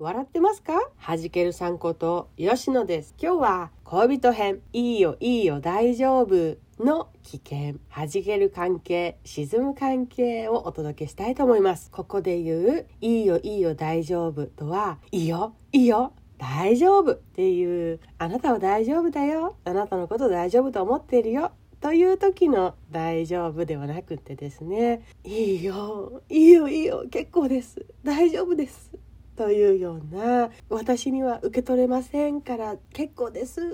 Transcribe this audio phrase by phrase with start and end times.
[0.00, 0.74] 笑ってますか？
[1.04, 3.16] 弾けるさんこと吉野です。
[3.20, 11.90] 今日は恋人編、いいよいいよ大丈夫の危険、弾ける関係、沈む関係をお届けしたいと思います。
[11.90, 19.56] ここで言う、いいよいいよ大丈夫とは、いいよいいよ大丈夫っていう、あなたは大丈夫だよ。
[19.64, 21.50] あなたのこと大丈夫と思っているよ。
[21.80, 27.84] という時の大丈夫ではなくてですね、いいよ、いいよいいよ、結構です。
[28.04, 28.92] 大丈夫です。
[29.38, 33.64] というような私には受け取れませんから結構ですっ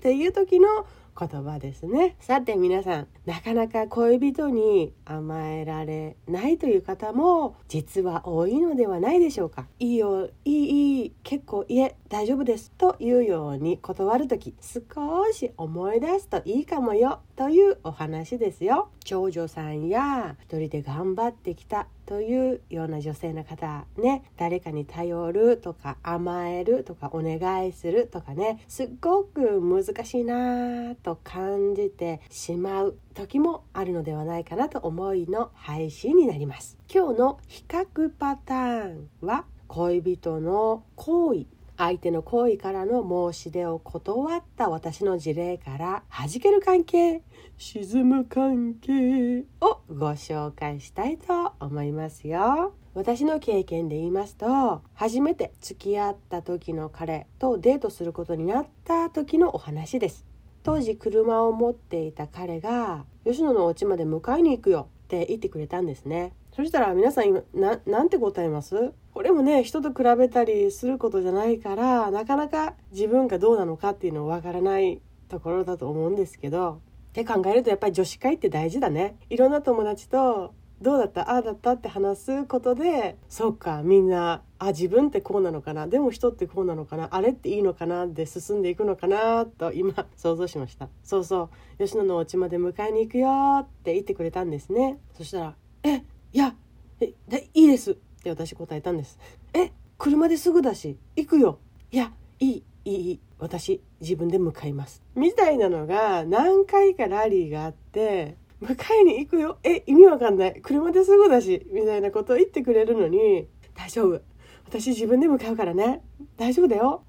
[0.00, 0.86] ていう時の
[1.18, 2.16] 言葉ですね。
[2.20, 9.66] さて皆さんなかなか恋人に甘えられないという方も実は多いのではないでしょうか。
[9.78, 18.88] いいよいいいい結構いえ大丈夫ですというように断る時少し思い出すといいかもよというお話ですよ。
[19.04, 36.76] 長女さんや一人で頑張ってきたというような女性の方ね誰かに頼るとか甘えるとかお願いするとかねすっごく難しいなと感じてしまう時もあるのではないかなと思いの配信になります。
[36.92, 41.46] 今日の比較パターンは恋人の行為
[41.80, 47.22] 相手の行為からの申し出を断った私の事例から弾ける関係
[47.56, 52.74] 沈む関係をご紹介したいと思いますよ。
[52.92, 60.26] 私の経験で言いますと初めて付き合った時の彼とデートすることになった時のお話です。
[60.62, 66.34] 当時車を持っていた彼が吉野のお家まで迎えに行くよって言ってくれたんですね。
[66.54, 68.92] そしたら皆さん今ななんて答えます？
[69.14, 79.16] これもね人と比べたりすることじゃないからなかなか自分がどうなのかっていうのわからないところだと思うんですけどって考えるとやっぱり女子会って大事だね。
[79.30, 81.30] いろんな友達とどうだった？
[81.30, 85.86] ああだったって話すことでそうかみんなあ自分ってこうなのかな？
[85.86, 87.08] でも人ってこうなのかな？
[87.10, 88.06] あれっていいのかな？
[88.06, 89.44] で進んでいくのかな？
[89.46, 90.88] と今想像しました。
[91.04, 91.84] そうそう。
[91.84, 94.98] 吉野のお家まで迎えに行くよって言ってくれたんですね。
[95.16, 95.54] そしたら
[95.84, 96.02] 「え？
[96.32, 96.54] いや
[97.00, 99.18] えでいいです」って私答えたんです
[99.54, 101.58] 「え車ですぐだし行くよ。
[101.90, 109.58] いやいいいい私自分で向かいます」みたいなのが何回かラリーがあって迎えに行くよ。
[109.62, 110.60] え意味わかんない。
[110.62, 114.20] 車ですぐだしみたいなことを言ってくれるのに大丈夫。
[114.66, 116.02] 私自分で向かうからね。
[116.36, 117.02] 大丈夫だよ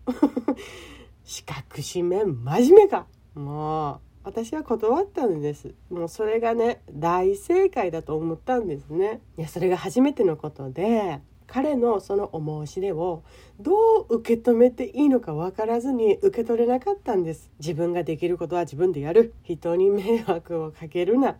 [1.24, 3.06] 四角紙面真面目か。
[3.36, 5.74] もう私は断ったんです。
[5.90, 9.22] もうそれがね大正解だと思ったんですね。
[9.38, 13.24] いやそれが初めてのことで彼のそのお申し出を
[13.60, 13.74] ど
[14.10, 17.52] う受け止めていいのか分からずに受け取れなかったんです。
[17.60, 19.34] 自分ができることは自分でやる。
[19.44, 21.32] 人に迷惑をかけるな。
[21.32, 21.38] っ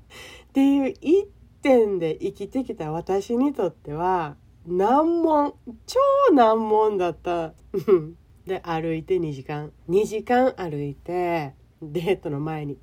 [0.54, 1.28] ていう一
[1.62, 4.36] 点で生きてきた私にとっては
[4.68, 5.54] 難問。
[5.86, 6.00] 超
[6.34, 7.54] 難問だった。
[8.46, 9.72] で歩いて2時間。
[9.88, 12.78] 2時間歩いてデートの前に。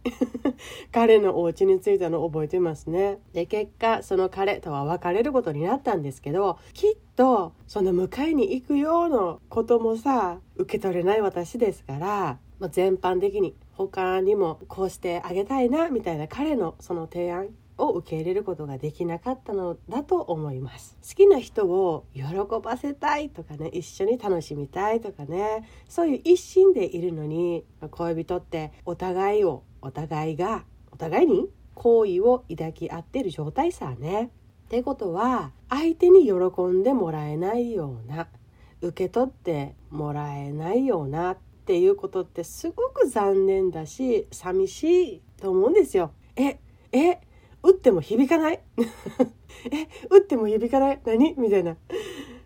[0.93, 3.19] 彼のお家に着いたのを覚えてますね。
[3.33, 17.49] で結果その彼とは別れることになったんですけどきっとその迎えに行くようなこともさ受け取れない私ですから、まあ、全般的に他にもこうしてあげたいなみたいな彼のその提案。
[17.79, 22.23] を受け入れることができなかったのだと思います好きな人を喜
[22.63, 38.29] ばせたいとかね一緒に楽しみたいとかねそういう一心でいるのに恋人ってお互いをお互いがお互いに好意を抱き合ってる状態さねってことは相手に喜んでもらえないような
[38.81, 46.13] 受け取ってもらえないようなっていうことってすごく残念だし寂しいと思うんですよ。
[46.37, 46.59] え
[46.93, 47.21] え
[47.79, 48.61] っても響かない？
[49.73, 51.01] え打っても響かない？
[51.05, 51.35] 何？
[51.39, 51.77] みたいな。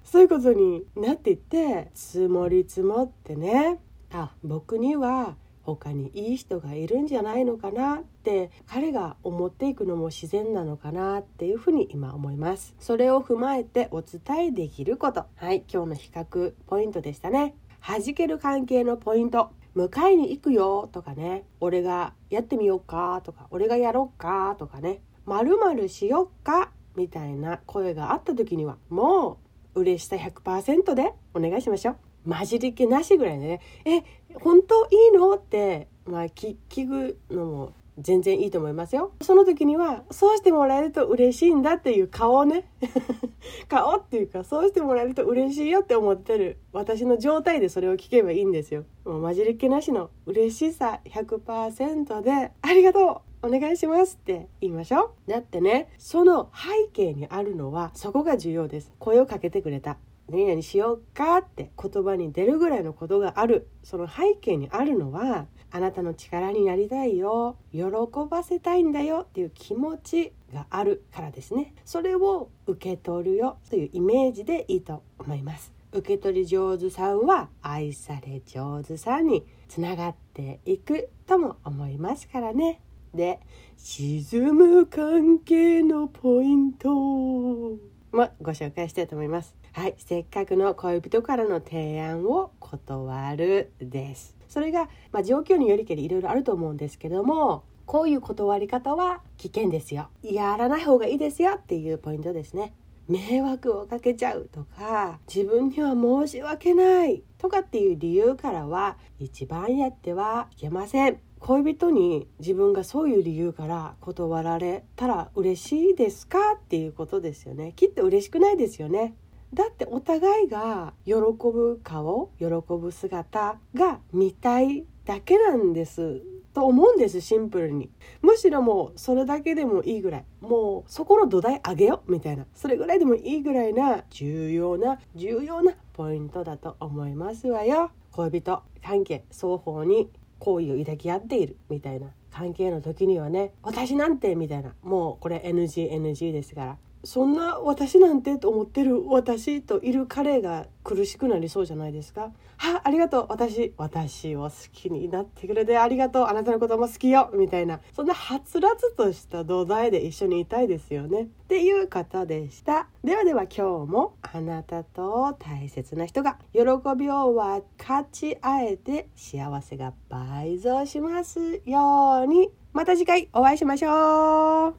[0.05, 3.81] そういうことになっていって積もり積もってね。
[4.13, 12.75] あ僕には他にいい人がいるんじゃないのかなって彼が思っていくのも自然なのかなっていうふうに今思います。
[12.79, 15.25] それを踏まえてお伝えできること。
[15.37, 17.55] はい今日の比較ポイントでしたね。
[17.81, 19.51] 弾ける関係のポイント。
[19.75, 21.47] 迎えに行くよとかね。
[21.59, 25.01] 俺がやってみようかとか俺がやろうかとかね。
[25.27, 29.39] まるしよっかみたいな声があった時にはも
[29.75, 31.97] う嬉しさ100%でお願いしましょう。
[32.31, 33.61] 混じり気なしぐらいでね。
[33.85, 34.03] え
[34.35, 35.35] 本当いいの？
[35.35, 39.13] って、まあ、聞くのも全然いいと思いますよ。
[39.21, 42.71] その時にはそうしてもらえると嬉しいんだっていう顔ね。
[43.69, 48.85] 顔っていうかそうしてもらえると嬉しいよって思ってる私の状態でそれを聞けばいいんですよ。
[49.05, 53.32] もう混じり気なしの嬉しさ100%でありがとう。
[53.43, 55.31] お願いしますって言いましょう。
[55.31, 58.93] だってねその背景にあるのはそこが重要です。
[58.99, 59.99] 声をかけてくれた。
[60.29, 63.69] 何々しようかって言葉に出るぐらいのことがある。
[63.83, 67.57] その背景にあるのはあなたの力になりたいよ。
[67.73, 67.83] 喜
[68.31, 71.75] ばせたいんだよっていう気持ちがあるからですね。
[71.85, 73.59] それを受け取るよ。
[73.69, 75.73] というイメージでいいと思います。
[75.93, 82.81] 受け取り上手さんは愛され上手さんにつながっていくとも思いますからね。
[83.15, 83.41] で
[83.77, 87.93] 沈む関係のポイント。
[88.13, 89.57] もご紹介したいと思います。
[89.73, 94.37] はいせっかくの恋人からの提案を断るです。
[94.49, 100.09] それが、まあ、状況によりけりいろいろあると思うんですけどもこういう断り方は危険ですよ。
[100.23, 102.75] やらない方がいいですよっていうポイントですね。
[103.13, 111.19] 迷惑をかけちゃうとか自分には申し訳ないとかっていう理由からは一番やってはいけません。
[111.39, 117.75] 恋人に自分がそういう理由から断られたら嬉しいですかっていうことですよね。
[117.77, 119.15] きっと嬉しくないですよね。
[119.53, 126.23] だってお互いが喜ぶ顔喜ぶ姿が見たいだけなんです。
[126.55, 127.91] と思うんですシンプルに。
[128.21, 130.25] むしろもうそれだけでもいいぐらい。
[130.41, 132.47] もうそこの土台上げようみたいな。
[132.55, 137.91] それぐらいでもいいぐらいな重要な重要なポイントだと思いますわよ。
[138.13, 142.09] 恋人関係双方に好意を抱き合っているみたいな。
[142.31, 144.75] 関係の時にはね私なんてみたいな。
[144.83, 146.79] もうこれ NGNG NG ですから。
[147.05, 152.31] そんな私なんてと思ってる私といる彼が苦しくなりそうじゃないですか。
[152.57, 153.27] はありがとう。
[153.29, 156.27] 私私を好きになってくれてありがとう。
[156.27, 157.31] あなたのことも好きよ。
[157.35, 157.81] みたいな。
[157.93, 161.23] そんなはつらつとした土台で一緒にいたいですよね。
[161.23, 162.87] っていう方でした。
[163.03, 166.61] ではでは今日もあなたと大切な人が喜
[166.97, 172.51] びを分かち合えて幸せが倍増しますように。
[172.73, 174.71] また次回お会いしましょう。